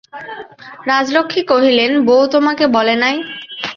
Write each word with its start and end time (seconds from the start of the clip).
রাজলক্ষ্মী 0.87 1.41
কহিলেন, 1.51 1.91
বউ 2.07 2.21
তোমাকে 2.33 2.65
বলে 2.75 2.95
নাই? 3.03 3.15